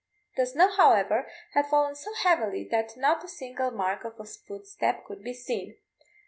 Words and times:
The 0.35 0.47
snow, 0.47 0.67
however, 0.77 1.29
had 1.53 1.67
fallen 1.67 1.93
so 1.93 2.11
heavily 2.23 2.67
that 2.71 2.97
not 2.97 3.23
a 3.23 3.27
single 3.27 3.69
mark 3.69 4.03
of 4.03 4.19
a 4.19 4.25
footstep 4.25 5.03
could 5.05 5.23
be 5.23 5.35
seen. 5.35 5.77